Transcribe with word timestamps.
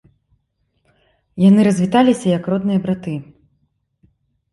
Яны 1.49 1.61
развіталіся, 1.67 2.27
як 2.37 2.43
родныя 2.53 2.79
браты. 2.87 3.13